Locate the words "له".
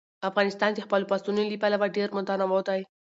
1.51-1.57